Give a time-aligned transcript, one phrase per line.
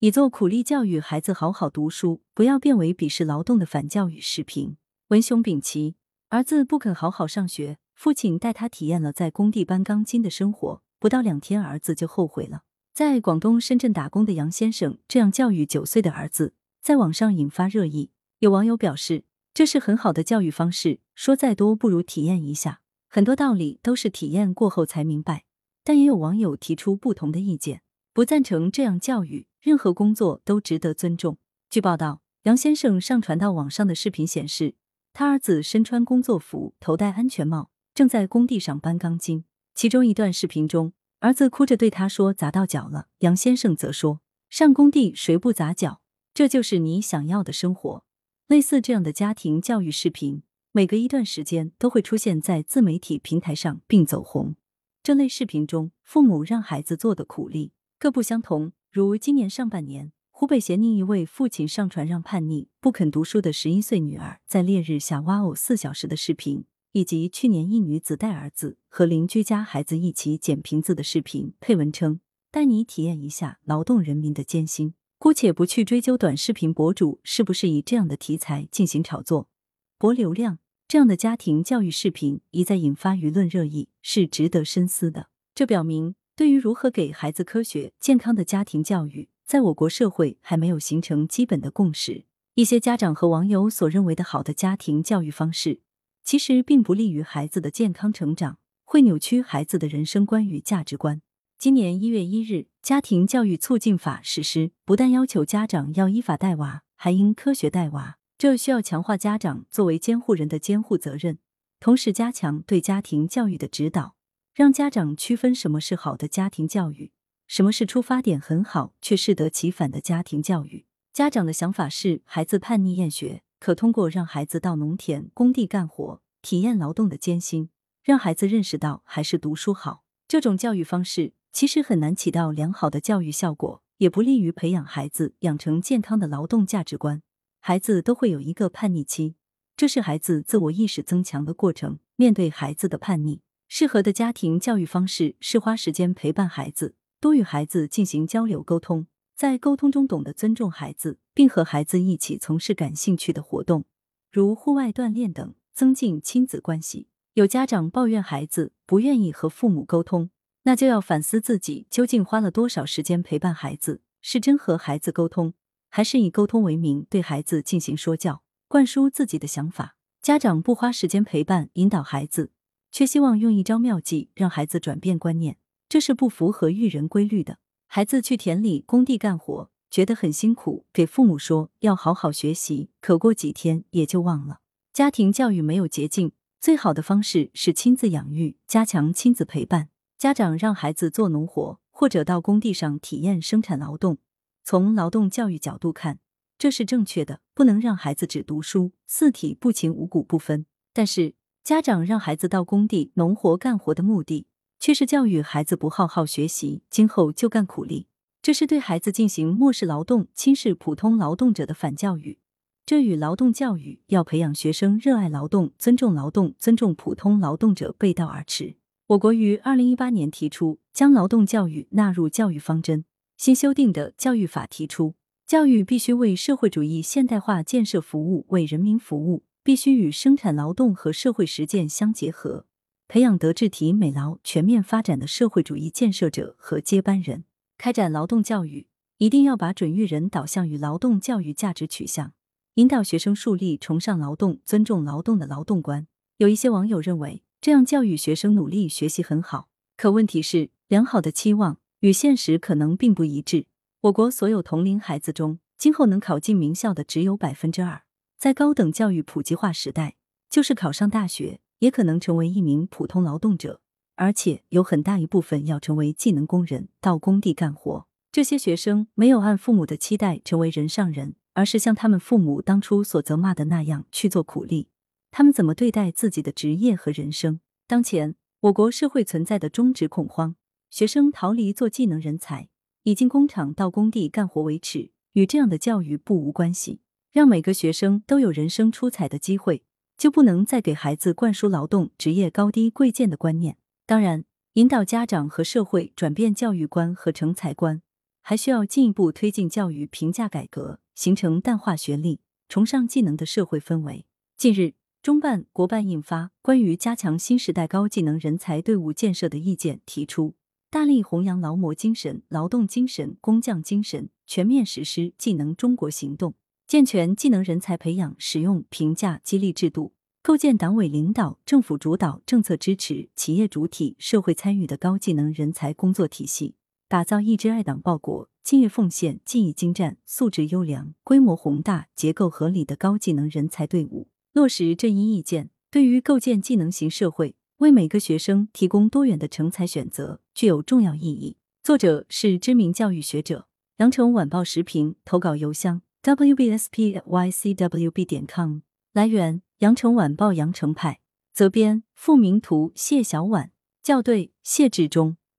[0.00, 4.76] 以做苦力教育孩子好好读书，不要变为鄙视劳动的反教育视频。
[5.08, 5.96] 文雄丙奇，
[6.28, 12.62] 儿子不肯好好上学，父亲带他体验了在工地搬钢筋的生活，不到两天，儿子就后悔了。
[12.94, 18.12] 在广东深圳打工的杨先生这样教育九岁的儿子，在网上引发热议。
[18.38, 22.82] 有网友表示，这是很好的教育方式，说再多不如体验一下。
[23.08, 25.42] 很多道理都是体验过后才明白。
[25.82, 29.47] 但也有网友提出不同的意见，不赞成这样教育。
[29.60, 31.38] 任何工作都值得尊重。
[31.68, 34.74] 据报道，杨先生上传到网上的视频显示，
[35.12, 39.44] 他儿子身穿工作服，头戴安全帽，正在工地上搬钢筋。
[39.74, 46.00] 其中一段视频中，儿子哭着对他说：“砸到脚了。”杨先生则说：“上工地谁不砸脚？
[46.32, 48.04] 这就是你想要的生活。”
[48.46, 54.54] 类似这样的家庭教育视频，每隔一段时间都会出现在自媒体平台上并走红。
[55.02, 58.72] 这类视频中，父母让孩子做的苦力各不相同。
[58.90, 79.50] 如今年上半年，湖北咸宁一位父亲上传让叛逆不肯读书的十一岁女儿在烈日下挖藕四小时的视频，以及去年一女子带儿子和邻居家孩子一起捡瓶子的视频，配文称：“带你体验一下劳动人民的艰辛。”姑且不去追究短视频博主是不是以这样的题材进行炒作
[79.98, 85.28] 博流量，这样的家庭教育视频一再引发舆论热议，是值得深思的。
[85.54, 86.14] 这表明。
[86.38, 92.26] 对于如何给孩子科学健康的家庭教育，在我国社会还没有形成基本的共识。
[92.54, 95.80] 一些家长和网友所认为的好的家庭教育方式，
[96.22, 101.20] 其实并不利于孩子的健康成长，会扭曲孩子的人生观与价值观。
[101.58, 108.18] 今年一月一日，《家庭教育促进法》实施，不但要求家长要依法带娃，还应科学带娃。
[108.38, 111.40] 这需要强化家长作为监护人的监护责任，
[111.80, 114.14] 同时加强对家庭教育的指导。
[114.58, 117.12] 让家长区分什么是好的家庭教育，
[117.46, 120.84] 什么是出发点很好却适得其反的家庭教育。
[121.12, 127.70] 家长的想法是，孩子叛逆厌学，可通过让孩子到农田、工地干活，体验劳动的艰辛，
[128.02, 130.02] 让孩子认识到还是读书好。
[130.26, 137.22] 这种教育方式其实很难起到良好的教育效果，也不利于培养孩子养成健康的劳动价值观。
[137.60, 139.36] 孩子都会有一个叛逆期，
[139.76, 142.00] 这是孩子自我意识增强的过程。
[142.16, 143.42] 面对孩子的叛逆。
[143.68, 149.06] 适合的家庭教育方式是花时间陪伴孩子，多与孩子进行交流沟通，
[149.36, 153.84] 在沟通中懂得尊重孩子，并和孩子一起从事感兴趣的活动，
[154.32, 157.08] 如户外锻炼等，增进亲子关系。
[157.34, 160.30] 有家长抱怨孩子不愿意和父母沟通，
[160.62, 165.52] 那就要反思自己究竟花了多少时间陪伴孩子，是真和孩子沟通，
[165.90, 169.96] 还是以沟通为名对孩子进行说教，灌输自己的想法。
[170.22, 172.50] 家长不花时间陪伴引导孩子。
[172.90, 177.58] 却希望用一招妙计让孩子转变观念，这是不符合育人规律的。
[177.86, 184.60] 孩子去田里、工地干活，觉得很辛苦，给父母说要好好学习，可过几天也就忘了。
[184.92, 189.88] 家庭教育没有捷径，最好的方式是亲自养育，加强亲子陪伴。
[190.18, 194.18] 家长让孩子做农活，或者到工地上体验生产劳动，
[194.64, 196.18] 从劳动教育角度看，
[196.58, 197.40] 这是正确的。
[197.54, 200.66] 不能让孩子只读书，四体不勤，五谷不分。
[200.92, 201.37] 但是。
[201.68, 204.46] 家长让孩子到工地农活干活的目的，
[204.80, 208.06] 却是教育孩子不好好学习，今后就干苦力。
[208.40, 212.38] 这是对孩子进行漠视劳动、轻视普通劳动者的反教育。
[212.86, 218.76] 这与劳动教育要培养学生热爱劳动、尊重劳动、尊重普通劳动者背道而驰。
[219.08, 223.04] 我国于二零一八年提出将劳动教育纳入教育方针，
[223.36, 229.42] 新修订的教育法提出，教育必须为社会主义现代化建设服务，为人民服务。
[229.68, 232.64] 必须与生产劳动和社会实践相结合，
[233.06, 237.44] 培养德智体美劳全面发展的社会主义建设者和接班人。
[237.76, 238.86] 开展劳动教育，
[239.18, 242.32] 一定要把准育人导向与劳动教育价值取向，
[242.76, 246.06] 引导学生树立崇尚劳动、尊重劳动的劳动观。
[246.38, 249.68] 有一些网友认为，这样教育学生努力学习很好，
[249.98, 253.66] 可问题是，良好的期望与现实可能并不一致。
[254.00, 258.04] 我国所有同龄孩子中，今后能考进名校的只有百分之二。
[258.38, 260.14] 在高等教育普及化时代，
[260.48, 263.80] 就是考上大学，也可能成为一名普通劳动者，
[264.14, 268.06] 而且有很大一部分要成为技能工人，到工地干活。
[268.30, 274.86] 这些学生没有按父母的期待成为人上人，而是像他们父母当初所责骂的那样去做苦力。
[275.32, 277.58] 他们怎么对待自己的职业和人生？
[277.88, 280.54] 当前我国社会存在的中职恐慌，
[280.90, 282.68] 学生逃离做技能人才，
[283.02, 287.00] 以进工厂到工地干活为耻，与这样的教育不无关系。
[287.38, 289.84] 让每个学生都有人生出彩的机会，
[290.16, 293.76] 就不能再给孩子灌输劳动职业高低贵贱的观念。
[294.06, 298.02] 当然，引导家长和社会转变教育观和成才观，
[298.42, 304.26] 还需要进一步推进教育评价改革，形成淡化学历、崇尚技能的社会氛围。
[304.56, 310.56] 近日，中办、国办印发《关于加强新时代高技能人才队伍建设的意见》，提出
[310.90, 316.54] 大力弘扬劳模精神、劳动精神、工匠精神，全面实施技能中国行动，
[316.88, 326.76] 健全技能人才培养、使用、评价、激励制度，构建党委领导、政府主导、政策支持、企业主体、社会参与的高技能人才工作体系。
[327.06, 341.58] 打造一支爱党报国、敬业奉献、技艺精湛、素质优良、规模宏大、结构合理的高技能人才队伍，落实这一意见，对于构建技能型社会、为每个学生提供多元的成才选择，具有重要意义。
[341.82, 343.66] 作者是知名教育学者，
[343.98, 348.80] 羊城晚报时评投稿邮箱：wbspycwb 点 com。
[349.12, 351.20] 来源：羊城晚报羊城派。
[351.52, 353.72] 责编：付明图，谢小婉。
[354.02, 355.36] 校对：谢志忠。